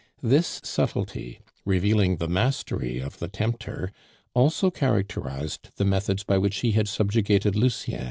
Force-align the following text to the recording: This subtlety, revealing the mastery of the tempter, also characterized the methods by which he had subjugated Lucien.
This 0.23 0.59
subtlety, 0.63 1.41
revealing 1.63 2.17
the 2.17 2.27
mastery 2.27 2.97
of 2.97 3.19
the 3.19 3.27
tempter, 3.27 3.91
also 4.33 4.71
characterized 4.71 5.69
the 5.75 5.85
methods 5.85 6.23
by 6.23 6.39
which 6.39 6.61
he 6.61 6.71
had 6.71 6.87
subjugated 6.87 7.55
Lucien. 7.55 7.99